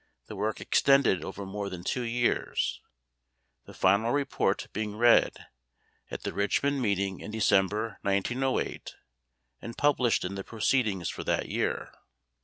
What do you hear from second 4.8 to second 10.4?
read at the Richmond meeting in December, 1908, and published in